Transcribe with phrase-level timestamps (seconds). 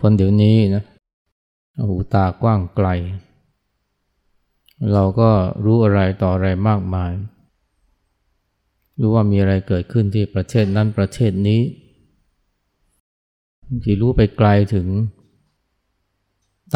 [0.00, 0.84] คนเดี๋ยวนี้นะ
[1.88, 2.88] หูตากว้างไกล
[4.92, 5.30] เราก็
[5.64, 7.12] รู้อะไรต่ออะไรมากมาย
[9.00, 11.60] รู้ว่ามีอะไรเกิดขึ้นที่ประเทศนั้นประเทศนี้
[13.84, 14.86] ที่รู้ไปไกลถึง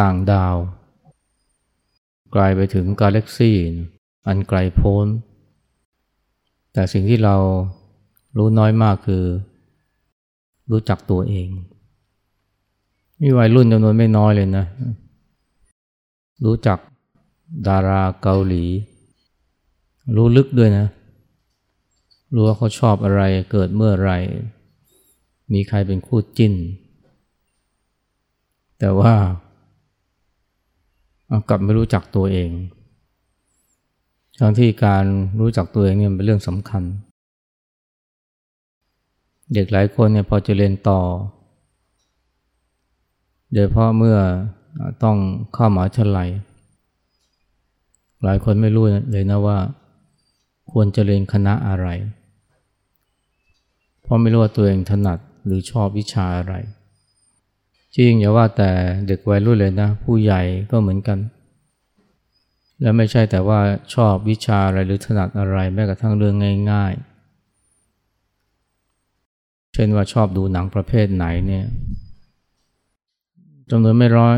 [0.01, 0.57] ต่างดาว
[2.33, 3.57] ไกลไปถึงกาแล็กซี่
[4.27, 5.07] อันไกลโพ้น
[6.73, 7.37] แต่สิ่งที่เรา
[8.37, 9.25] รู้น้อยมากคือ
[10.71, 11.49] รู้จักตัวเอง
[13.23, 14.65] มีวัยรุ่นจำนวนไม่น้อยเลยนะ
[16.45, 16.79] รู้จัก
[17.67, 18.65] ดาราเกาหลี
[20.17, 20.87] รู้ลึกด้วยนะ
[22.35, 24.13] รู้ว่าเขาชอบอะไรเกิดเมื่อไร
[25.53, 26.55] มีใครเป็นคู่จิ้น
[28.79, 29.15] แต่ว่า
[31.49, 32.51] กลับไม่รู้จักตัวเอง
[34.41, 35.05] ทั้งที่การ
[35.41, 36.83] รู้จักตัวเองเนี่ยเป็นเรื่องสำคัญ
[39.53, 41.01] เด็กหลายคนเนี่ยพอจะเรียนต่อ
[43.55, 44.19] โดยเพราะเมื่อ
[45.03, 45.17] ต้อง
[45.55, 46.29] เข้ามหาวิทยาลัย
[48.25, 49.59] หลายคนไม่รู้เลยนะว่า
[50.73, 51.89] ควรจะเรียนคณะอะไร
[54.03, 56.55] เพราะไม่รู้ว่าตัวเองถนัดหรือชอบวิชาอะไร
[57.97, 58.71] จริงอย่าว่าแต่
[59.07, 61.19] เด็กวัยรุ่นเลยนะ ผู้ใหญ่ก็เหมือนกัน
[62.81, 63.61] แล้วไม่ใช่แต่ว่า
[63.95, 66.35] ชอบวิชาอะไรหรือถนัดอะไรแม้กระทั่งเรื่อง
[66.71, 67.15] ง่าย ๆ
[69.75, 71.65] เช่นว่าชอบดูหนังประเภทไหนเนี่ย
[73.71, 74.37] จำนวนไม่ร้อย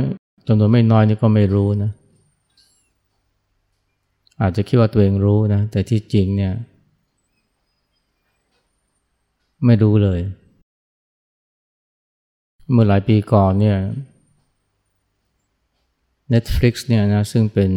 [0.49, 1.91] จำนวนไม่น้อยนี่ก็ไม่รู้นะ
[4.41, 6.53] อาจจะคิดว่าตัวเองรู้นะ แต่ที่จริงเนี่ย
[9.65, 10.21] ไม่รู้เลย
[12.73, 13.79] เมื่อหลายปีก่อนเนี่ย
[16.33, 17.73] Netflix เนี่ยนะซึ่งเป็น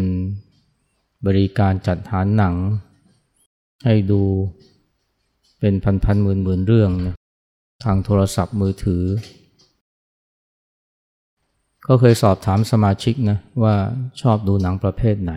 [1.25, 2.55] บริการจัดหาหนัง
[3.85, 4.21] ให้ดู
[5.59, 7.15] เป็นพันๆหมื่นๆเรื่องนะ
[7.83, 9.03] ทางโทรศัพท์มือถือ
[11.91, 13.75] ก็เคยสอบถามสมาชิกนะว่า
[14.21, 15.33] ชอบดูหนังประเภทไหน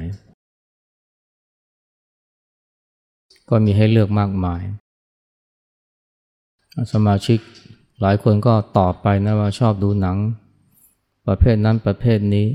[3.48, 4.62] ก็มีให้เลือกมากมาย
[6.92, 7.38] สมาชิก
[8.00, 10.16] หลายคนก็ตอบไปนะว่าชอบดูหนัง
[11.26, 12.46] ประเภทนั้นประเภทนี้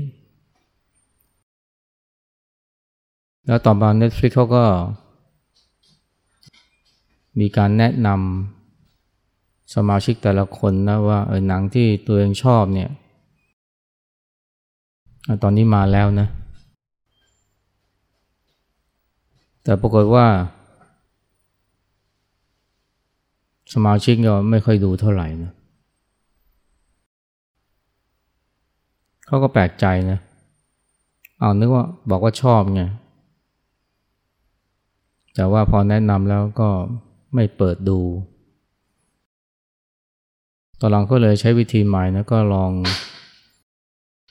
[3.46, 4.64] แล้วต่อมา Netflix เขาก็
[7.38, 12.90] มีการแนะนำสมาชิกแต่ละคนนะว่าเออหนังที่ตัวเองชอบเนี่ย
[15.42, 16.28] ตอนนี้มาแล้วนะ
[19.64, 20.26] แต่ปรากฏว่า
[23.74, 25.52] สมาชิกก็ไม่ค่อยดูเท่าไหร่นะ
[29.26, 30.18] เขาก็แปลกใจนะ
[31.38, 32.82] เอานึกว่าบอกว่าชอบไง
[35.34, 36.68] แต่ว่าพอแนะนำแล้วก็
[37.34, 38.00] ไม่เปิดดู
[40.80, 42.70] ตอนหลังก็เลยใช้วิธีใหม่นะก็ลอง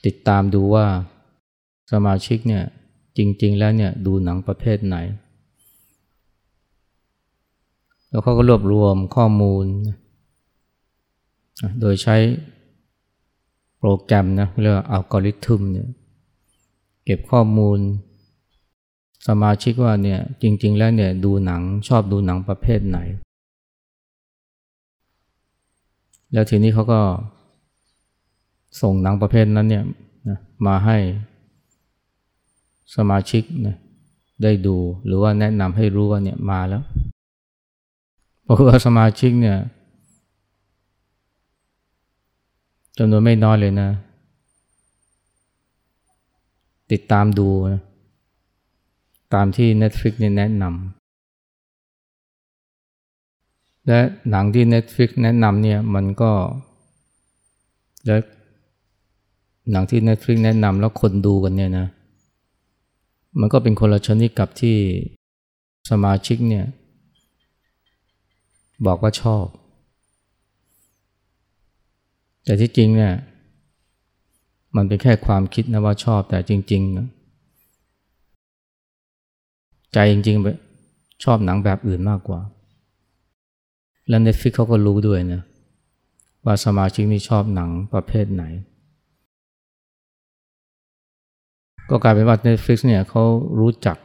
[0.05, 0.85] ติดตามดูว่า
[1.91, 2.63] สมาชิกเนี่ย
[3.17, 4.97] จริง ๆ แล้วเนี่ยดูหนังประเภทไหน
[8.09, 9.65] แล้วเขาก็รวบรวมข้อมูล
[11.81, 12.15] โดยใช้
[13.79, 15.87] โปรแกรมนะเรียกว่าอัลกอริทึมเนี่ย
[17.05, 17.79] เก็บข้อมูล
[19.27, 22.99] สมาชิกว่าเนี่ยจริง ๆ แล้วเนี่ยดูหนังชอบดูหนังประเภทไหน
[26.33, 27.01] แล้วทีนี้เขาก็
[28.81, 29.83] ส่งหนังประเภทนั้นเนี่ย
[30.65, 30.97] มาให้
[32.95, 33.77] สมาชิกนะ
[34.43, 36.83] ได้ดูหรือว่าแนะนำให้รู้ว่าเนี่ยมาแล้ว
[38.43, 39.57] เพราะว่าสมาชิกเนี่ย
[42.97, 43.89] จำนวนไม่น้อยเลยนะ
[46.91, 47.81] ติดตามดูนะ
[49.33, 50.73] ตามที่ Netflix เนี่ยแนะนำ
[53.87, 53.99] และ
[54.29, 56.31] หนังที่ Netflix แนะนำเนี่ยมันก็
[58.05, 58.17] และ
[59.71, 61.87] หนังที่ Netflix แนะนำแล้วคนดูกันเนี่ยนะ
[63.39, 64.77] มันก็เป็นคนละชนิดกับที่
[65.89, 66.65] สมาชิกเนี่ย
[68.85, 69.45] บอกว่าชอบ
[72.43, 73.13] แต่ที่จริงเนี่ย
[74.75, 77.07] มันเป็นแค่ความคิดนะว่าชอบแต่จริงๆนะ
[79.93, 82.39] ใจจริงๆชอบหนังแบบอื่นมากกว่า
[84.09, 85.41] และเน็ตฟิกเขาก็รู้ด้วยนะ
[86.45, 88.43] ว่าสมาชิกนี่ชอบหนังประเภทไหน
[91.89, 93.23] ก็กลายเป็นว่า Netflix เนี่ยเขา
[93.59, 93.97] รู้จัก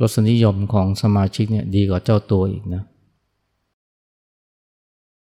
[0.00, 2.82] รสนิยมของสมาชิกเนี่ยดีกว่าเจ้าตัวอีกนะ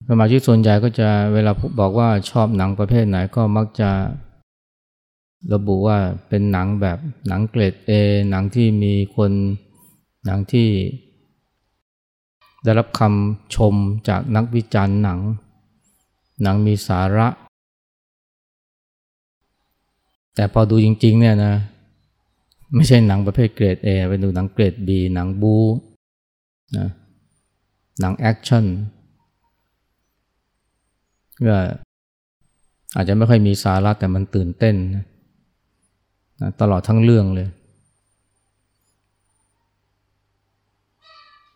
[0.10, 3.92] สมาชิกส่วนใหญ่ก็จะเวลาบอกว่าชอบหนังประเภทไหนก็มักจะ
[5.54, 5.98] ระบุว่า
[6.28, 6.98] เป็นหนังแบบ
[7.28, 7.92] หนังเกรดเอ
[8.30, 9.32] หนังที่มีคน
[10.26, 10.70] หนังที่
[12.64, 13.76] ได้รับคำชม
[14.08, 15.20] จากนักวิจารณ์หนัง
[16.42, 17.28] หนังมีสาระ
[20.36, 21.54] แต่พอดูจริง ๆ เนี่ยนะ
[22.76, 25.56] ไม่ใช่หนังประเภทเกรด A ไปดูหนังเกรด B หนังบู๊
[26.78, 26.88] นะ
[28.00, 28.66] หนัง action
[31.48, 31.58] ก็
[32.96, 35.04] อาจจะไม่ค่อยมีสาระแต่มันตื่นเต้นนะ
[36.62, 37.48] ตลอดทั้งเรื่องเลย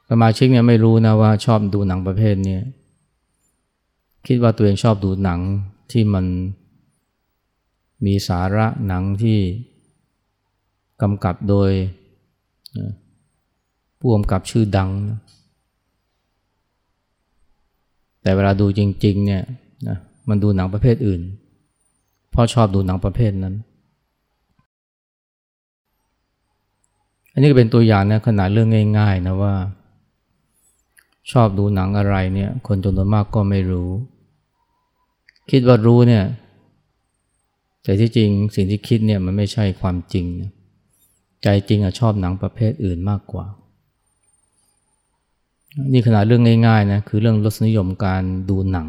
[0.09, 2.57] สมาชิกเนี่ยไม่รู้นะว่าชอบดูหนังประเภทนี้
[4.27, 5.39] คิดว่าตัวเองชอบดูหนัง
[5.91, 6.25] ที่มัน
[8.05, 9.39] มีสาระหนังที่
[11.01, 11.71] กำกับโดย
[13.99, 14.91] ผู้กำกับชื่อดัง
[18.21, 19.43] แต่เวลาดูจริงๆเนี่ย
[19.87, 19.97] นะ
[20.29, 21.21] มันดูหนังประเภทอื่น
[22.31, 23.55] เพราะชอบดูหนังประเภทนั้น
[27.31, 29.53] อันนี้ก็เป็นตัวอย่างนะขนาดเรื่องง่าย ๆ นะว่า
[31.31, 33.89] ชอบดูหนังอะไรเนี่ย คนจำนวนมากก็ไม่รู้
[35.51, 36.23] คิดว่ารู้เนี่ย
[37.87, 40.25] แต่ที่จริงสิ่งที่คิดเนี่ยมันไม่ใช่ความจริง
[41.43, 43.45] ใจจริงอะชอบหนังประเภทอื่นมากกว่า
[45.93, 48.87] นี่ขนาดเรื่องง่ายๆนะคือเรื่องรสนิยมการดูหนัง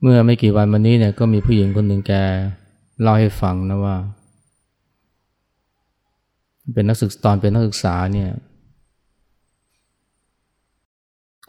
[0.00, 2.12] เมื่อไม่กี่วันมานี้เนี่ยก็มีผู้หญิงคนหนึ่งแก
[3.00, 3.96] เล่าให้ฟังนะว่า
[6.74, 8.30] เป็นนักศึกษาตอนเป็นนักศึกษาเนี่ย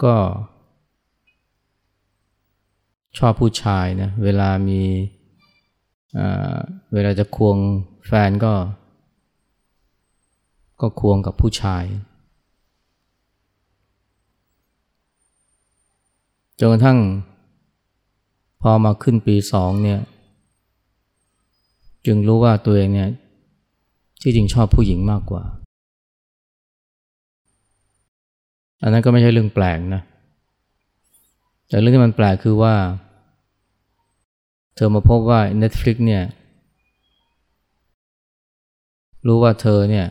[0.03, 0.15] ก็
[3.17, 4.81] ชอบผู้ชายนะเวลามี
[6.93, 7.57] เวลาจะควง
[8.07, 8.53] แฟนก็
[10.81, 11.83] ก็ควงกับผู้ชาย
[16.59, 16.99] จนกระทั่ง
[18.61, 19.99] พอมาขึ้นปีสองเนี่ย
[22.05, 23.09] จึงรู้ว่าตัวเองเนี่ย
[24.21, 25.43] ที่จริงชอบผู้หญิงมากกว่า
[28.81, 30.01] อันนั้นก็ไม่ใช่เรื่องแปลกนะ
[31.67, 32.73] แต่เรื่องที่มันแปลกคือว่า
[34.75, 36.23] เธอมาพบว่า Netflix เนี่ย
[39.27, 40.05] รู้ว่าเธอเนี่ย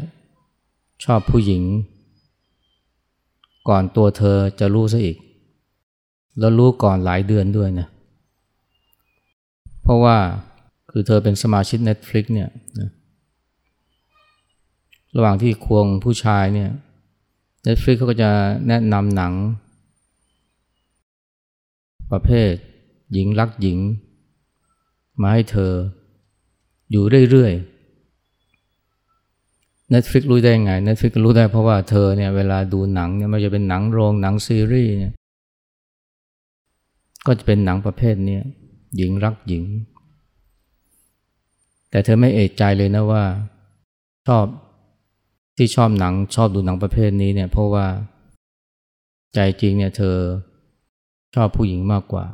[1.05, 1.63] ชอบผู้หญิง
[3.69, 5.17] ก่อนตัวเธอจะรู้ซะอีก
[6.39, 7.87] แล้วรู้ก่อนหลายเดือนด้วยนะ
[9.83, 10.17] เพราะว่า
[10.91, 12.49] คือเธอเป็นสมาชิก Netflix เนี่ย
[12.81, 12.91] นะ
[15.17, 16.71] ระหว่างที่ควงผู้ชายเนี่ย
[17.67, 18.31] Netflix เขาก็จะ
[18.69, 19.33] แนะนำหนัง
[22.13, 22.53] ประเภท
[23.13, 23.79] หญิงรักหญิง
[25.21, 25.73] มาให้เธอ
[26.91, 27.75] อยู่เรื่อยๆ
[29.93, 35.13] Netflix รู้ได้ไง Netflix รู้ได้เพราะว่าเธอเนี่ยเวลาดูหนังเนี่ยมันจะเป็นหนังโรงหนังซีรีส์เนี่ย
[37.27, 38.39] ก็จะเป็นหนังประเภทนี้
[38.97, 39.65] หญิงรักหญิง
[41.91, 43.25] แต่เธอไม่เอะใจเลยนะว่า
[44.27, 44.47] ชอบ
[45.57, 47.87] ที่ชอบหนังชอบดูหนังประเภทนี้เนี่ยเพราะว่า
[49.35, 50.17] ใจจริงเนี่ยเธอ
[51.35, 52.25] ชอบผู้หญิงมากกว่า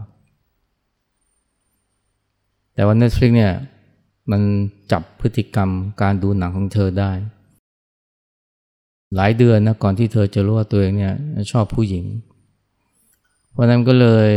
[2.81, 3.55] แต่ว่า Netflix เนี่ย
[4.31, 4.41] มัน
[4.93, 5.71] จับพฤติกรรม
[6.03, 7.12] การดูหนังของเธอได้
[9.16, 11.14] หลายเดือนนะก่อนที่เธอจะรู้ว่าตัวเองเนี่ย
[11.52, 12.05] ชอบผู้หญิง
[13.50, 14.31] เพราะนั้นก็เลย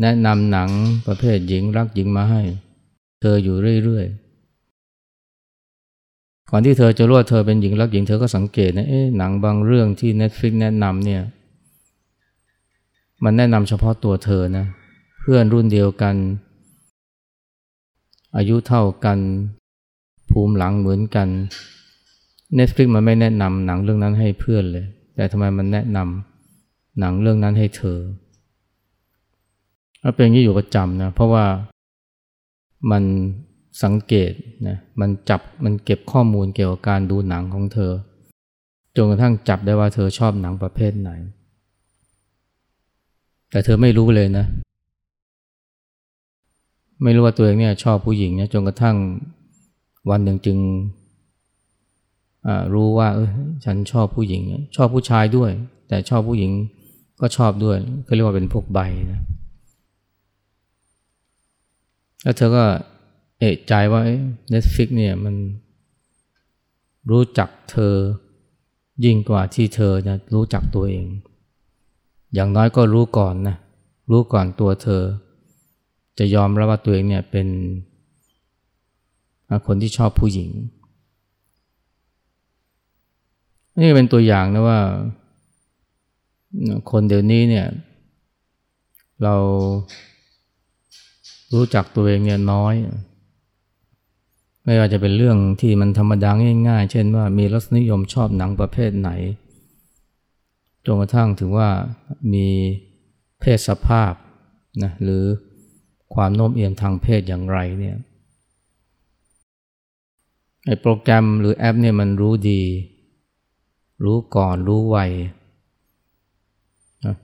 [0.00, 0.68] แนะนำหนัง
[1.06, 2.42] ประเภทหญิงรักหญิงมาให้
[3.20, 11.22] เธออยู่เรื่อยๆ ก่อนที่เธอจะรู้ว่าเธอเป็นหญิงรักหญิงเธอก็สังเกตนะเอ๊ะหนังบางเรื่องที่ Netflix แนะนำเนี่ย
[13.24, 14.66] มันแนะนำเฉพาะตัวเธอนะ
[15.20, 16.16] เพื่อนรุ่นเดียวกัน
[18.36, 19.18] อายุเท่ากัน
[20.30, 21.28] ภูมิหลังเหมือนกัน
[22.58, 27.98] Netflix มันไม่แนะนำหนังเรื่องนั้นให้เพื่อนเลย แต่ทำไมมันแนะนำหนังเรื่องนั้นให้เธอ
[30.02, 31.46] ถ้าเป็นอย่างนี้อยู่ประจำนะเพราะว่า
[32.90, 33.04] มัน
[33.82, 34.32] สังเกต
[34.66, 37.92] นะมันจับมันเก็บข้อมูลเกี่ยวกับการดูหนังของเธอ
[38.96, 41.10] จนกระทั่งจับได้ว่าเธอชอบหนังประเภทไหน
[43.50, 44.46] แต่เธอไม่รู้เลยนะ
[47.02, 48.96] ไม่รู้ว่าตัวเองเนี่ยชอบผู้หญิงเนี่ยจนกระทั่ง
[50.10, 50.58] วันหนึ่งจึง
[52.74, 53.30] รู้ว่าเออ
[53.64, 54.42] ฉันชอบผู้หญิง
[54.76, 55.50] ชอบผู้ชายด้วย
[55.88, 56.50] แต่ชอบผู้หญิง
[57.20, 57.76] ก็ชอบด้วย
[58.06, 58.78] ก็เรียกว่าเป็นพวกใบ
[59.12, 59.20] นะ
[62.22, 62.64] แล้วเธอก็
[63.38, 64.00] เอะใจว่า
[64.50, 65.34] Netflix เนี่ยมัน
[67.10, 67.94] รู้จักเธอ
[69.04, 71.06] ยิ่งกว่าที่เธอจะรู้จักตัวเอง
[72.34, 73.56] อย่างน้อยก็รู้ก่อนนะ
[74.10, 75.02] รู้ก่อนตัวเธอ
[76.18, 77.48] จะยอมรับว่าตัวเองเนี่ยเป็น
[79.66, 80.50] คนที่ชอบผู้หญิง
[83.80, 84.80] นี่เป็นตัวอย่างนะว่า
[86.90, 87.66] คนเดี๋ยวนี้เนี่ย
[89.22, 89.34] เรา
[91.54, 92.74] รู้จักตัวเองเนี่ยน้อย
[94.64, 96.30] ไม่ว่าจะเป็นเรื่องที่มันธรรมดา
[96.68, 99.10] ง่ายๆ เช่นว่ามีรสนิยมชอบหนังประเภทไหน
[100.86, 101.68] จนกระทั่งถึงว่า
[102.32, 102.46] มี
[103.40, 104.12] เพศสภาพ
[104.82, 105.24] นะหรือ
[106.14, 107.96] ความโน้มเอียงทางเพศอย่างไรเนี่ย
[110.66, 112.62] ไอ้โปรแกรมหรือแอปเนี่ยมันรู้ดี
[114.04, 114.98] รู้ก่อนรู้ไว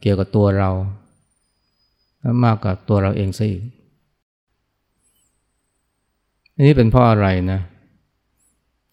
[0.00, 0.70] เกี่ยวกับตัวเรา
[2.44, 3.62] มากกว่าตัวเราเองซะอีก
[6.54, 7.60] อันนี้เป็นเพราะอะไรนะ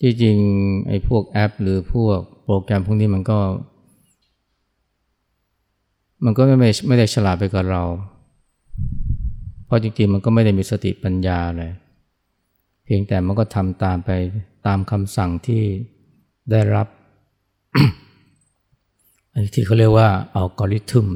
[0.01, 0.37] ที่จริง
[0.87, 3.39] ไอ้พวกแอป หรือพวกโปรแกรมพวกนี้มันก็
[6.25, 7.83] มันก็ไม่ไม่ได้ฉลาดไปกับเรา
[9.73, 11.71] ราะจริงๆมันก็ไม่ได้มีสติปัญญาเลย
[12.83, 14.09] เพียงแต่มันก็ทำตามไป
[14.67, 15.63] ตามคำสั่งที่
[16.51, 16.87] ได้รับ
[19.53, 21.07] ที่เขาเรียกว่าอัลกอริทึม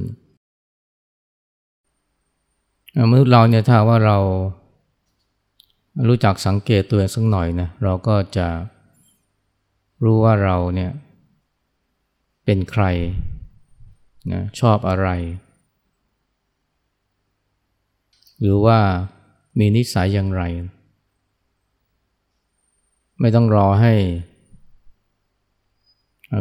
[3.11, 4.17] มนุษย์เราเนี่ยถ้าว่าเรา
[6.07, 8.47] รู้จักสังเกตตัวเองสักหน่อยนะเราก็จะ
[10.03, 10.91] รู้ว่าเราเนี่ย
[12.45, 12.83] เป็นใคร
[14.31, 15.07] นะชอบอะไร
[18.41, 18.79] หรือว่า
[19.59, 20.43] มีนิสัยอย่างไร
[23.19, 23.93] ไม่ต้องรอให้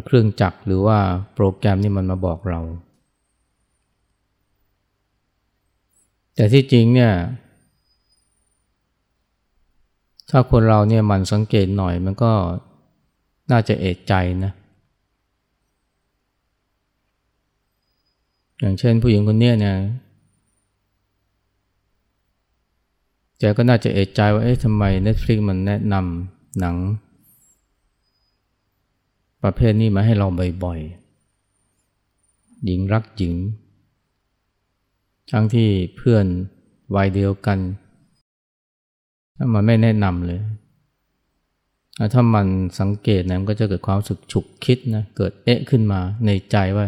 [0.05, 0.99] เครื่องจักรหรือว่า
[1.35, 2.61] โปรแกรมนี่มันมาบอกเรา
[6.35, 7.13] แต่ที่จริงเนี่ย
[10.31, 12.33] ถ้าคนเราเนี่ยมันสังเกตหน่อยมันก็
[13.51, 14.53] น่าจะเอกใจนะ
[18.61, 19.77] อย่างเช่นผู้หญิงคนนี้เนี่ย
[23.39, 26.77] แกก็น่าจะเอกใจว่าเอ๊ะทำไม Netflix มันแนะนำหนัง
[29.43, 30.27] ประเภทนี้มาให้เรา
[30.65, 33.35] บ่อยๆ หญิงรักหญิง
[35.33, 36.27] ทั้งที่เพื่อน
[36.97, 37.59] วัยเดียวกัน
[39.55, 40.41] มันไม่แนะนำเลย
[42.13, 42.47] ถ้ามัน
[42.81, 46.87] สังเกตนะมันก็จะเกิดความสึกฉุกคิดนะ เกิดเอ๊ะขึ้นมาในใจว่า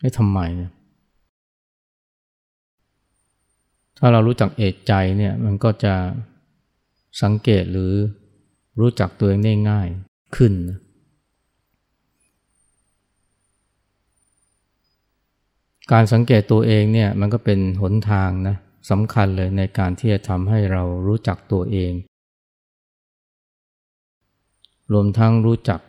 [0.00, 0.70] ให้ทำไมเนี่ย
[3.98, 5.94] ถ้าเรารู้จักเอกใจเนี่ยมันก็จะ
[7.22, 7.92] สังเกตหรือ
[8.80, 9.88] รู้จักตัวเองได้ง่าย
[10.36, 10.52] ขึ้น
[15.92, 18.56] การสังเกตตัวเองเนี่ยมันก็เป็นหนทางนะ
[18.90, 21.92] สำคัญเลยในการที่จะทำให้เรารู้จักตัวเอง
[24.92, 25.80] รวมทั้งรู้จัก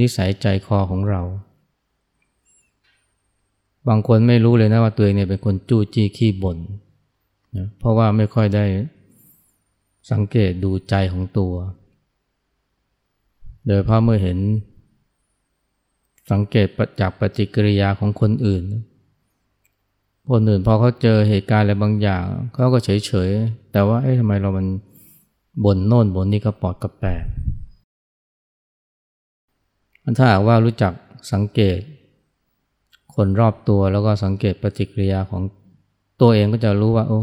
[0.00, 1.22] นิสัยใจคอของเรา
[3.88, 6.58] บางคนไม่รู้เลยนะว่าตัวเองเนี่ยเป็นคนจู้จี้ขี้บ่น
[7.56, 8.64] นะเพราะว่าไม่ค่อยได้
[10.10, 11.54] สังเกตดูใจของตัว
[13.66, 14.38] โดยเพราะเมื่อเห็น
[16.30, 16.66] สังเกต
[17.00, 18.64] จากปฏิกิริยาของคนอื่น
[20.30, 22.24] คนอื่นพอเขาเจอเหตุการณ์อะไรบางอย่าง
[22.54, 23.30] เขาก็เฉยเฉย
[23.72, 24.66] แต่ว่าเอ๊ะทำไมเรามัน
[25.64, 27.22] บ่นโน่นบ่นนี่ก็ปอดกระแปะ
[30.18, 30.92] ถ้าหากว่ารู้จัก
[31.32, 31.78] สังเกต
[33.16, 35.42] คนรอบตัวแล้วก็สังเกตปฏิกิริยาของ
[36.20, 37.20] ตัวเองก็จะรู้ว่า โอ้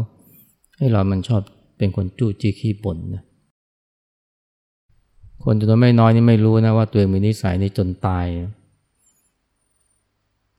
[0.78, 1.40] ให้เรามันชอบ
[1.78, 3.22] เป็นคนจู้จี้ขี้บ่นนะ
[5.44, 8.26] คนจำนวนไม่น้อยนี่ไม่รู้นะว่าตัวเองมีนิสัยนี้จนตาย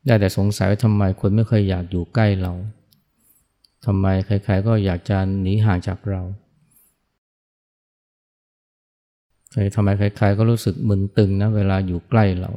[0.06, 2.54] ได้แต่สงสัยว่าทำไมคนไม่เคยอยากอยู่ใกล้เรา
[3.86, 6.22] ทำไมใครๆก็อยากจะหนีห่างจากเรา
[9.75, 12.51] ทำไมใครๆก็รู้สึกมึนตึงนะเวลาอยู่ใกล้เรา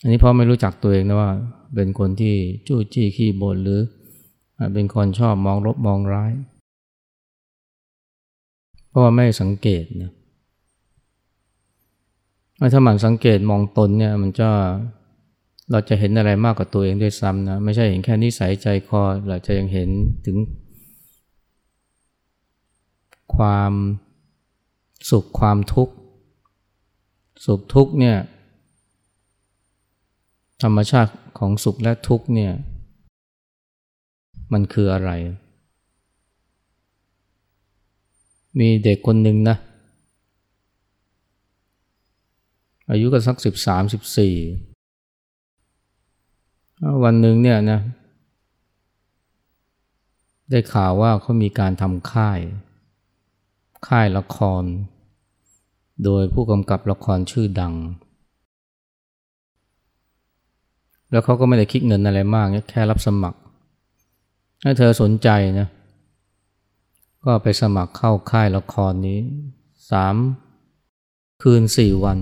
[0.00, 1.30] อันนี้เพราะไม่รู้จักตัวเองนะว่า
[1.74, 2.34] เป็นคนที่
[2.66, 3.82] จู้จี้ขี้บ่นหรือ
[4.74, 6.32] เป็นคนชอบมองลบมองร้าย
[8.88, 10.10] เพราะว่าไม่สังเกตนะ
[12.72, 14.50] ถ้ามันสังเกตมองตนเนี่ยมันจะ
[15.70, 19.90] เราจะเห็นอะไรมากกว่าตัวเองด้วยซ้ำนะไม่ใช่เห็นแค่นิสัยใจคอเราจะยังเห็น
[20.26, 20.36] ถึง
[23.36, 23.72] ความ
[25.10, 25.94] สุขความทุกข์
[27.46, 28.16] สุขทุกข์เนี่ย
[30.62, 32.52] ธรรมชาติของสุขและทุกข์เนี่ย
[34.52, 35.10] มันคืออะไร
[38.58, 39.56] มีเด็กคนหนึ่งนะ
[42.90, 44.34] อายุก็สักสิบสามสิบสี่
[47.04, 47.80] วันหนึ่งเนี่ยนะ
[50.50, 52.40] ได้ข่าวว่าเขามีการทำค่าย
[53.88, 54.64] ค่ายละคร
[56.04, 57.74] โดยผู้กำกับละครชื่อดัง
[61.10, 63.38] แล้วเขาก็ไม่ได้คิดเงินอะไรมากแค่รับสมัคร
[64.62, 65.68] ถ้าเธอสนใจนะ
[67.24, 69.18] ก็ไปสมัครเข้าค่ายละครนี้
[69.90, 70.16] สาม
[71.42, 72.18] คืนสี่วัน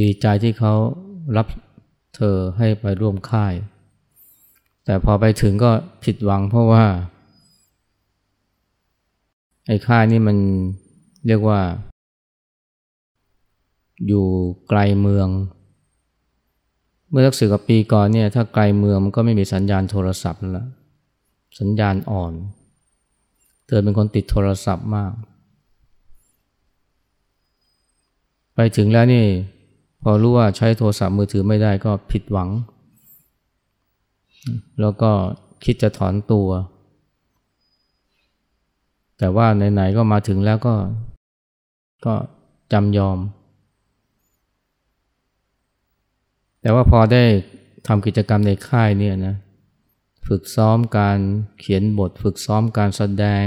[0.00, 0.74] ดีใจที่เขา
[1.36, 1.46] รับ
[2.16, 3.54] เธอให้ไปร่วมค่าย
[4.84, 5.70] แต่พอไปถึงก็
[6.04, 6.84] ผิดหวังเพราะว่า
[9.66, 10.36] ไอ้ค่ายนี่มัน
[11.26, 11.60] เรียกว่า
[14.06, 14.26] อยู่
[14.68, 15.28] ไกลเมือง
[17.10, 20.68] เมื่อสักสิบกว่าปีก่อนเนี่ยถ้าไกลเมืองมันก็ไม่มีสัญญาณโทรศัพท์แล้ว
[21.60, 22.32] สัญญาณอ่อน
[23.66, 25.12] เธอเป็นคนติดโทรศัพท์มาก
[28.54, 29.26] ไปถึงแล้วนี่
[30.02, 32.48] พอรู้ว่าใช้โทรศัพท์มือถือไม่ได้ก็ผิดหวัง
[34.80, 35.10] แล้วก็
[35.64, 36.48] คิดจะถอนตัว
[39.18, 40.74] แต่ว่าไหนๆก็มาถึงแล้วก็
[42.06, 42.14] ก็
[42.72, 43.18] จำยอม
[46.60, 47.24] แต่ว่าพอได้
[47.86, 49.34] ทำกิจกรรมในค่ายเนี่ยนะ
[50.26, 51.18] ฝึกซ้อมการ
[51.58, 53.44] เขียนบท ฝึกซ้อมการแสดง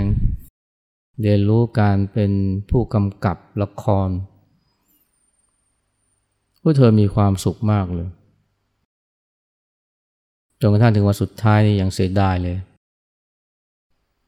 [1.21, 2.31] เรียนรู้การเป็น
[2.69, 4.09] ผู้กำกับละคร
[6.61, 8.09] พวกเธอมีความสุขมากเลย
[10.61, 12.57] จนกระทั่งถึงวันสุดท้ายนี่ยังเสียดายเลย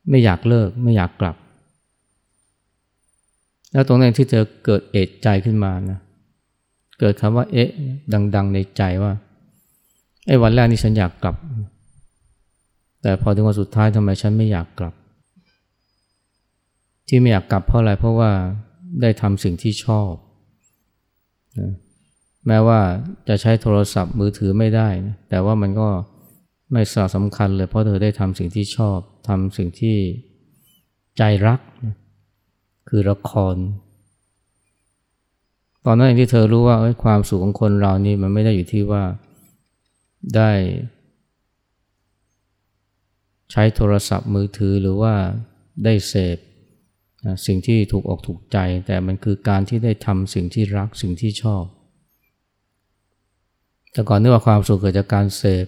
[0.09, 1.35] ไม่อยากเลิกไม่อยากกลับ
[3.71, 5.99] แล้วตรงนั้นที่เธอเกิดเอจใจขึ้นมานะ
[6.99, 7.69] เกิดคำว่า เอ๊ะ
[8.35, 9.13] ดัง ๆ ในใจว่า
[10.27, 11.35] ไอ้วันแรกนี่ฉันอยากกลับ
[13.01, 14.93] แต่พอถึงวันสุดท้ายทำไมฉันไม่อยากกลับ
[17.07, 18.31] ที่ไม่อยากกลับเพราะอะไร เพราะว่า
[19.01, 20.11] ได้ทำสิ่งที่ชอบ
[21.59, 21.71] นะ
[22.47, 22.79] แม้ว่า
[23.27, 25.89] จะใช้โทรศัพท์มือถือไม่ได้นะแต่ว่ามันก็
[26.71, 29.97] ไม่สาสำคัญเลย เพราะเธอได้ทำสิ่งที่ชอบทำสิ่งที่
[31.17, 31.95] ใจรักนะ
[32.89, 33.55] คือละคร
[35.85, 39.03] ตอนนั้นเองที่เธอรู้ว่าความสุขของคนเรานี่มันไม่ได้อยู่ที่ว่า
[40.35, 40.51] ได้
[43.51, 45.13] ใช้โทรศัพท์มือถือหรือว่า
[45.83, 46.37] ได้เสพ
[47.45, 51.63] สิ่งที่ถูกออกถูกใจ แต่มันคือการที่ได้ทำสิ่งที่รักสิ่งที่ชอบ
[53.91, 55.65] แต่ก่อนนึกว่าความสุขเกิดจากการเสพ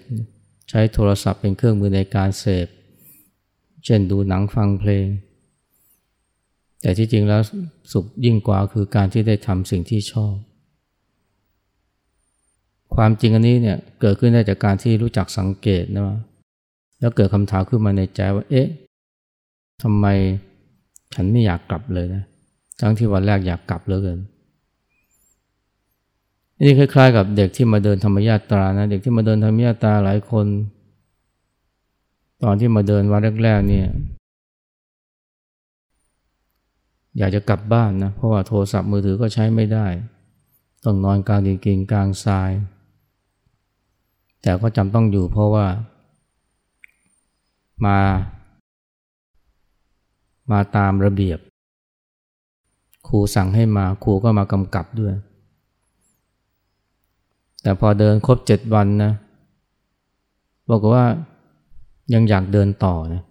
[0.70, 2.68] ใช้โทรศัพท์เป็นเครื่องมือในการเสพ
[3.86, 5.06] เช่นดูหนังฟังเพลง
[6.88, 7.42] แต่ที่จริงแล้ว
[7.92, 10.36] สุขยิ่งกว่าคือการที่ได้ทำสิ่งที่ชอบ
[12.96, 16.18] ความจริงอันนี้เนี่ยเกิดขึ้นได้จากการที่รู้จักสังเกตนะว่า
[17.00, 18.68] แล้วเกิดคำถามขึ้นมาในใจว่า เอ๊ะ
[19.84, 20.06] ทำไม
[21.14, 22.24] ฉันไม่อยากกลับเลยนะ
[22.80, 24.20] ทั้งที่วันแรกอยากกลับเหลือเกิน
[26.62, 30.46] นี่คล้าย ๆ กับเด็กที่มาเดินธรรมญาตรานะ เด็กที่มาเดินธรรมญาตราหลายคน
[32.44, 33.90] ตอนที่มาเดินวันแรกๆเนี่ย
[37.18, 39.88] อยากจะกลับบ้านนะเพราะว่าโทรศัพท์มือถือก็ใช้ไม่ได้
[40.86, 42.52] ต้องนอนกลางดินกินกลางทราย
[44.42, 45.66] แต่ก็จำต้องอยู่เพราะว่า
[47.86, 48.00] มา
[50.52, 51.40] มาตามระเบียบ
[53.08, 55.14] ครูสั่งให้มาครูก็มากำกับด้วย
[57.62, 59.12] แต่พอเดินครบเจ็ดวันนะ
[60.70, 61.06] บอกว่า
[62.14, 63.22] ยังอยากเดินต่อนะ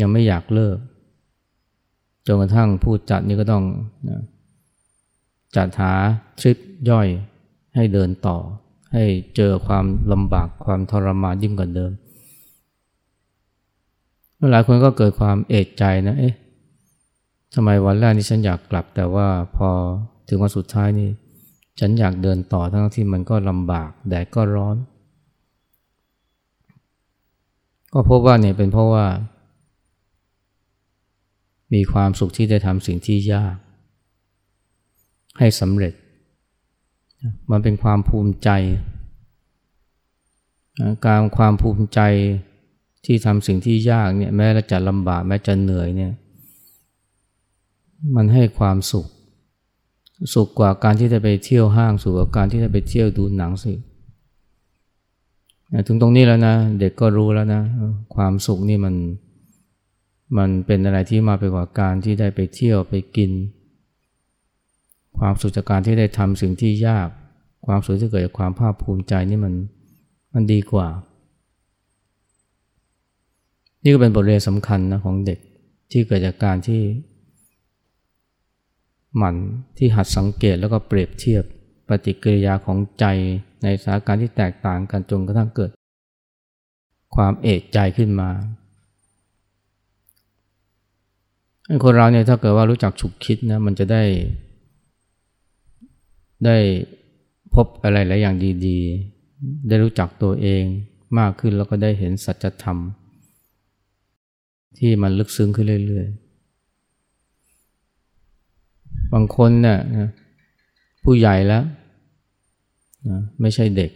[0.00, 0.76] ยังไม่อยากเลิก
[2.26, 3.64] จนกระทั่งผู้จัดนี่ก็ต้อง
[4.08, 4.22] นะ
[5.56, 5.92] จัดหา
[6.40, 6.56] ทริป
[6.90, 7.08] ย่อย
[7.74, 8.36] ให้เดินต่อ
[8.92, 9.04] ให้
[9.36, 11.92] เจอความลำบากความทรมานยิ่งกว่าเดิม
[14.52, 16.34] หลายคนก็เกิดความเอกใจนะเอ๊ะ
[17.54, 19.68] ทำไมวันแรกนี่ฉันอยากกลับ แต่ว่าพอ
[20.28, 21.08] ถึงวันสุดท้ายนี่
[21.80, 24.76] ฉันอยากเดินต่อทั้งที่มันก็ลำบากแดดก็ร้อน
[27.92, 29.04] ก็พบว่าเนี่ยเป็นเพราะว่า
[31.74, 33.56] มีความสุขที่ได้ทำสิ่งที่ยาก
[35.38, 35.94] ให้สำเร็จ
[37.50, 38.50] มันเป็นความภูมิใจ
[41.06, 42.00] การความภูมิใจ
[43.04, 46.12] ที่ทำสิ่งที่ยากเนี่ยแม้จะลำบากแม้จะเหนื่อยเนี่ย
[48.16, 49.06] มันให้ความสุข
[50.34, 53.72] สุขกว่าการที่จะไปเที่ยวห้างสุขกว่าการที่จะไปเที่ยวดูหนังสิ
[55.86, 57.62] ถึงตรงนี้แล้วนะ เด็กก็รู้แล้วนะ
[58.14, 58.94] ความสุขนี่มัน
[60.38, 63.30] มันเป็นอะไรที่มาไปกว่าการที่ได้ไปเที่ยวไปกิน
[65.18, 67.08] ความสุขจากการที่ได้ทำสิ่งที่ยาก
[67.66, 69.54] ความสุขที่เกิดจากความภาคภูมิใจนี่มัน
[70.34, 70.88] มันดีกว่า
[73.82, 75.38] นี่ก็เป็นบทเรียนสำคัญนะของเด็ก
[75.90, 76.82] ที่เกิดจากการที่
[79.16, 79.36] หมั่น
[79.78, 81.42] ที่หัดสังเกตแล้วก็เปรียบเทียบ
[81.88, 83.04] ปฏิกิริยาของใจ
[83.62, 85.70] ในสถานการณ์ที่แตกต่างกันจนกระทั่งเกิด
[87.16, 88.30] ความเอกใจขึ้นมา
[91.84, 94.02] คนเราเนี่ยถ้าเกิดว่ารู้จักฉุกคิดนะมันจะได้
[96.46, 96.56] ได้
[97.54, 100.62] พบอะไรหลายอย่างดีๆ ได้รู้จักตัวเอง
[101.18, 102.78] มากขึ้นแล้วก็ได้เห็นสัจธรรม
[104.78, 109.78] ที่มันลึกซึ้งขึ้นเรื่อยๆ บางคนเนี่ย
[111.04, 111.64] ผู้ใหญ่แล้ว
[113.08, 113.90] นะไม่ใช่เด็ก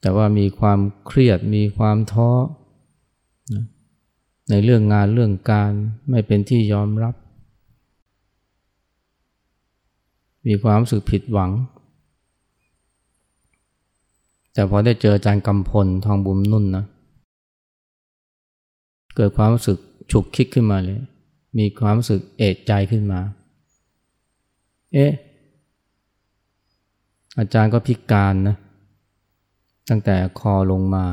[0.00, 2.30] แต่ว่ามีความเครียดมีความท้อ
[4.50, 5.70] ในเรื่องงานเรื่องการ
[6.10, 7.14] ไม่เป็นที่ยอมรับ
[10.46, 11.50] มีความรู้สึกผิดหวัง
[14.52, 16.84] แต่พอได้เจออาจารย์กำพลทองบุญนุ่นนะ
[19.16, 19.78] เกิดความรู้สึก
[20.12, 21.00] ฉุกคิดขึ้นมาเลย
[21.58, 23.20] มีความรู้สึกเอะใจขึ้นมา
[24.92, 25.12] เอ๊ะ
[27.38, 28.56] อาจารย์ก็พิการนะ
[29.88, 31.04] ตั้งแต่คอลงมา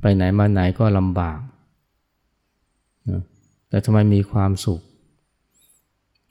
[0.00, 1.38] ไปไหนมาไหนก็ลำบาก
[3.70, 4.80] แต่ทำไมมีความสุข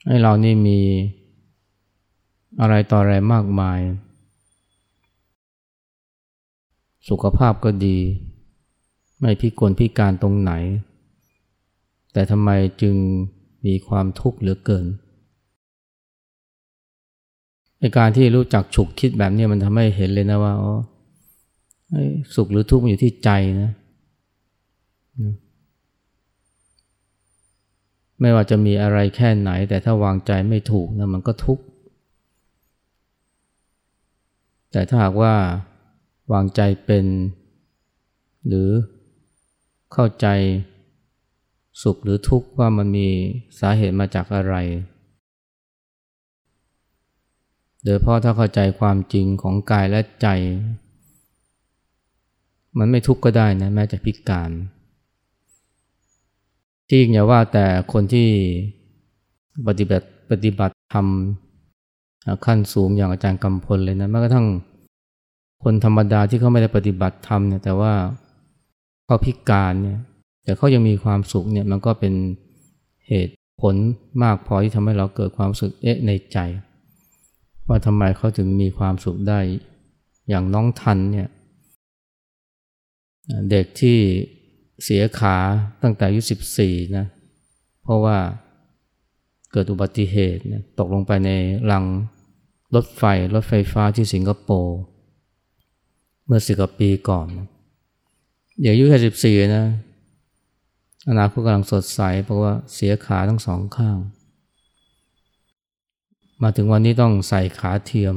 [0.08, 0.80] ให้เรานี่มี
[2.62, 3.80] อะไรต่ออะไรมากมาย
[7.10, 7.98] สุขภาพก็ดี
[9.20, 10.52] ไม่พิกลพิการตรงไหน
[12.14, 12.50] แต่ทำไม
[12.82, 12.96] จึง
[13.66, 14.86] มีความทุกข์เหลือเกิน
[17.80, 20.74] ในการที่รู้จักฉุกคิดแบบนี้มันทำให้เห็นเลยนะว่าอ๋อ
[22.36, 23.30] สุขหรือทุกข์มันอยู่ที่ใจ
[23.62, 23.72] นะ
[28.22, 31.64] ไม่ว่าจะมีอะไรแค่ไหน แต่ถ้าวางใจไม่ถูกนะมันก็ทุกข์
[34.72, 35.36] แต่ถ้าหากว่า
[36.34, 37.06] วางใจเป็น
[38.48, 38.70] หรือ
[39.94, 40.28] เข้าใจ
[41.82, 43.08] สุขหรือทุกข์ว่ามันมี
[43.60, 44.56] สาเหตุมาจากอะไร
[47.84, 50.28] โดยเพราะถ้าเข้าใจความจริงของกายและใจ
[52.78, 54.52] มันไม่ทุกข์ก็ได้นะแม้จะพิการ
[56.90, 58.28] ที่อย่าว่าแต่คนที่
[59.68, 61.08] ปฏิบัติปฏิบัติธรรม
[62.46, 64.48] ขั้นสูงอย่างอาจารย์กำพลเลยนะแม้กระทั่ง
[65.64, 67.94] คนธรรมดาที่เขาไม่ได้ปฏิบัติธรรมเนี่ยแต่ว่า
[69.06, 70.00] เขาพิการเนี่ย
[70.44, 72.14] แต่เขายังมีความสุขเนี่ยมันก็เป็น
[73.08, 73.76] เหตุผล
[74.24, 76.38] มากพอที่ทำให้เราเกิดความสุขเอ๊ะในใจ
[77.68, 79.40] ว่าทำไมเขาถึงมีความสุขได้
[80.30, 81.28] อย่างน้องทันเนี่ย
[83.50, 83.98] เด็กที่
[84.84, 85.38] เสียขา
[85.84, 87.06] ตั้งแต่อายุสิบสี่นะ
[87.84, 88.18] เพราะว่า
[89.52, 90.42] เกิดอุบัติเหตุ
[90.80, 91.30] ตกลงไปใน
[91.72, 91.86] รัง
[92.76, 94.78] รถไฟรถไฟฟ้าที่สิงคโปร์
[96.26, 97.28] เมื่อสิบกว่าปีก่อน
[98.62, 99.66] เด็กอายุแค่สิบสี่นะ
[101.10, 103.98] อนาคตกำลังสดใสเพราะว่าเสียขาทั้งสองข้าง
[106.44, 108.16] มาถึงวันนี้ต้องใส่ขาเทียม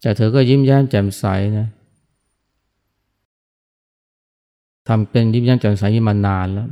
[0.00, 1.24] แต่เธอก็ยิ้มแย้มแจ่มใส
[1.58, 1.68] นะ
[4.88, 6.68] ทำเป็นยิ้มแย้มแจ่มใสมานานแล้ว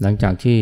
[0.00, 0.60] หลังจากที่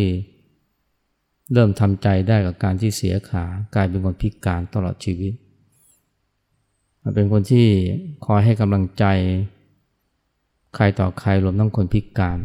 [1.53, 5.33] เริ่มทำใจได้กับการที่เสียขากลายเป็นคนพิการตลอดชีวิต
[7.15, 7.67] เป็นคนที่
[8.27, 9.05] คอยให้กำลังใจ
[10.75, 12.39] ใครต่อใครรวมทั้งคนพิการ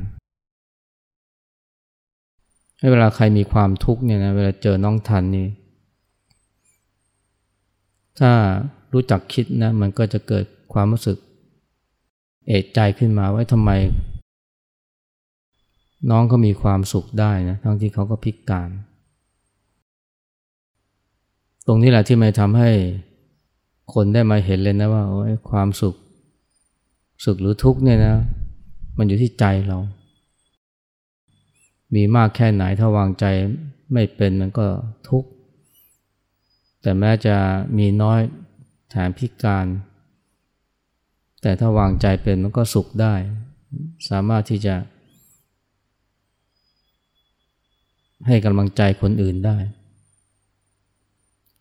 [2.80, 5.48] ให้เวลาใครมีความทุกข์เนี่ยนะเวลาเจอน้องทันนี่
[8.20, 8.32] ถ้า
[8.94, 11.18] รู้จักคิดนะมันก็จะเกิดความรู้สึก
[12.50, 13.72] เอกใจขึ้นมาว่าทำไม
[16.10, 18.70] น้องก็มีความสุขได้นะทั้งที่เขาก็พิการ
[21.68, 22.70] ตรงนี้แหละที่มันทำให้
[23.94, 25.96] คนได้มาเห็นเลยนะว่าโอ้ยความสุข
[27.26, 28.16] สุขหรือทุกข์เนี่ยนะ
[28.98, 29.78] มันอยู่ที่ใจเรา
[31.96, 33.26] มีมากแค่ไหนถ้าวางใจ
[33.94, 34.68] ไม่เป็นมันก็
[35.10, 35.30] ทุกข์
[36.82, 37.36] แต่แม้จะ
[37.78, 38.20] มีน้อย
[38.90, 39.66] แถมพิการ
[41.42, 43.14] แต่ถ้าวางใจเป็นมันก็สุขได้
[44.10, 44.76] สามารถที่จะ
[48.28, 49.58] ให้กำลังใจคนอื่นได้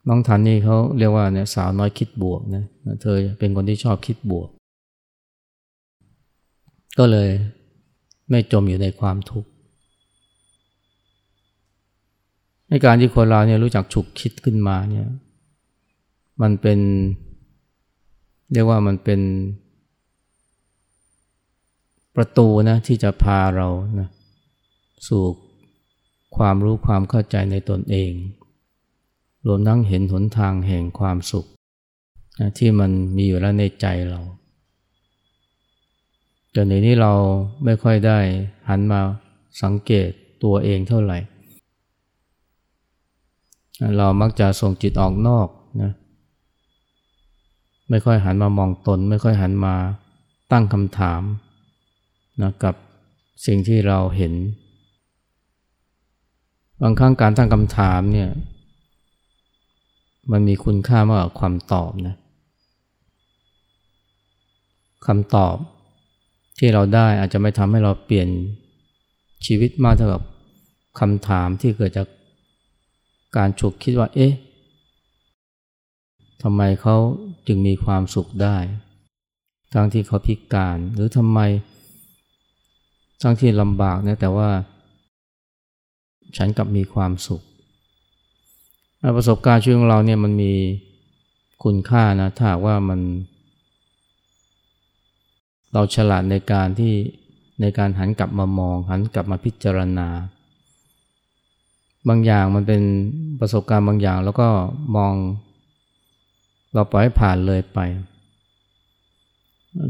[0.07, 2.63] น้องทันนี่เขาเรียกว่าเนี่ยสาวน้อยคิดบวกนะ
[3.01, 4.49] เธอเป็นคนที่ชอบคิดบวก
[6.99, 7.29] ก็เลย
[8.29, 9.49] ไม่จมอยู่ในความทุกข์
[12.69, 15.07] ในการที่คนเราเนี่ยรู้จักฉุกคิดขึ้นมาเนี่ย
[16.41, 16.79] มันเป็น
[18.53, 19.19] เรียกว่ามันเป็น
[22.15, 23.67] ประตูนะที่จะพาเรา
[23.99, 24.07] นะ
[25.07, 25.23] สู่
[26.37, 28.11] ความรู้ความเข้าใจในตนเอง
[29.47, 31.45] รวมทั้งเห็นหนทางแห่งความสุข
[32.39, 34.21] นะที่มันมีอยู่แล้วในใจเรา
[36.51, 37.13] แต่ในนี้เรา
[37.63, 38.19] ไม่ค่อยได้
[38.69, 39.01] หันมา
[39.63, 40.09] สังเกต
[40.43, 41.17] ตัวเองเท่าไหร่
[43.97, 45.47] เรามักจะส่งจิตออกนอก
[45.81, 45.91] นะ
[47.89, 49.75] ไม่ค่อยหันมามองตน ไม่ค่อยหันมา
[50.51, 51.21] ตั้งคำถาม
[52.41, 52.75] นะกับ
[53.45, 54.33] สิ่งที่เราเห็น
[56.81, 58.29] บางครั้งการตั้งคำถามเนี่ย
[60.31, 62.15] มันมีคุณค่ามากกว่าความตอบนะ
[65.07, 65.55] คำตอบ
[66.59, 68.29] ที่เราได้อาจจะไม่ทำให้เราเปลี่ยน
[69.45, 70.23] ชีวิตมากเท่ากับ
[70.99, 72.07] คำถามที่เกิดจาก
[73.37, 74.33] การฉุกคิดว่า เอ๊ะ
[76.43, 76.95] ทำไมเขา
[77.47, 78.57] จึงมีความสุขได้
[79.73, 81.39] ทั้งที่เขาพิการ หรือทำไม
[83.21, 84.49] ทั้งที่ลำบากนะแต่ว่า
[86.37, 87.41] ฉันกลับมีความสุข
[89.15, 90.53] ประสบการณ์ชีวิตของเราเนี่ยมันมี
[91.63, 92.99] คุณค่านะถ้าว่ามัน
[95.73, 96.93] เราฉลาดในการที่
[97.61, 100.07] ในการหันกลับมามอง หันกลับมาพิจารณา
[102.07, 102.81] บางอย่างมันเป็น
[103.39, 104.47] ประสบการณ์บางอย่าง แล้วก็
[104.95, 105.13] มอง
[106.73, 107.79] เราปล่อยผ่านเลยไป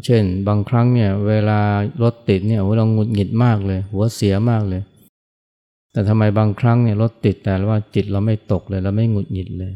[0.06, 1.60] เช่นบางครั้งเนี่ยเวลา
[2.04, 4.82] รถติดเนี่ยเราหงุดหงิดมากเลย หัวเสียมากเลย
[5.92, 9.74] แต่ทำไมบางครั้งเนี่ยรถติดแต่ว่าจิตเราไม่ตกเลยเราไม่หงุดหงิดเลย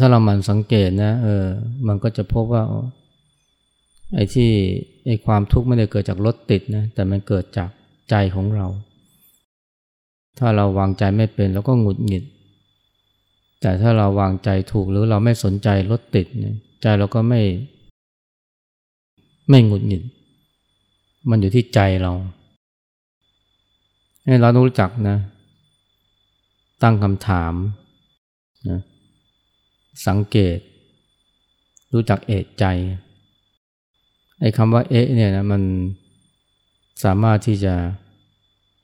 [0.00, 1.44] ถ้าเรามันสังเกตนะเออ
[1.86, 2.62] มันก็จะพบว่า
[4.14, 4.50] ไอ้ที่
[5.06, 7.70] ไอ้ความทุกข์ไม่ได้เกิดจากรถติดนะแต่มันเกิดจาก
[8.10, 8.66] ใจของเรา
[10.38, 12.24] ถ้าเราวางใจไม่เป็นเราก็หงุดหงิด
[13.60, 16.26] แต่ถ้าเราวางใจถูกหรือเราไม่สนใจรถติด
[16.82, 17.40] ใจเราก็ไม่
[19.50, 20.02] ไม่หงุดหงิด
[21.30, 22.12] มันอยู่ที่ใจเรา
[24.24, 25.16] ให้เราต้องรู้จักนะ
[26.82, 27.54] ตั้งคำถาม
[28.68, 28.80] นะ
[30.06, 30.58] สังเกต
[31.92, 32.64] รู้จักเอะใจ
[34.40, 35.62] ไอ้คำว่าเอะเนี่ยนะมัน
[37.04, 37.74] สามารถที่จะ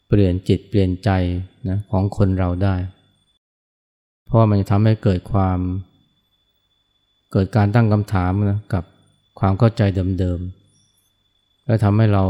[0.08, 1.10] เปลี่ยนจิตเปลี่ยนใจ
[1.68, 2.74] นะของคนเราได้
[4.24, 5.58] เพราะมันจะทำให้เกิดความ
[7.32, 8.84] เกิดการตั้งคำถามนะกับ
[9.38, 9.82] ความเข้าใจ
[10.18, 12.24] เดิมๆ และทำให้เรา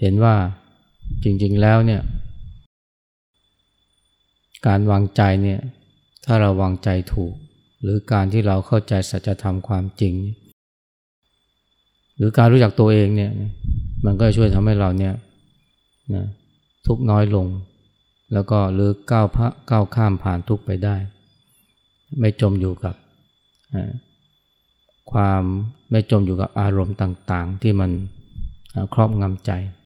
[0.00, 0.34] เห็นว่า
[1.24, 2.02] จริงๆแล้วเนี่ย
[4.66, 5.60] การวางใจเนี่ย
[6.24, 7.34] ถ้าเราวางใจถูก
[7.82, 10.14] หรือการที่เราเข้าใจสัจธรรมความจริง
[12.16, 13.32] หรือการรู้จักตัวเองเนี่ย
[14.04, 15.14] มันก็ช่วยทำให้เราเนี่ย
[16.14, 16.26] นะ
[16.86, 17.46] ทุกน้อยลง
[18.32, 20.96] แล้วก็หรือก้าวพระก้าวข้ามผ่านทุกไปได้
[22.20, 22.94] ไม่จมอยู่กับ
[25.12, 25.42] ความ
[25.90, 27.90] ไม่จมอยู่กับอารมณ์ต่างๆ ที่มัน
[28.94, 29.50] ครอบงำใจ